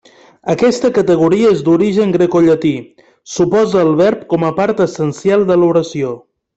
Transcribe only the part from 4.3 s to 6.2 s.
com a part essencial de l'oració.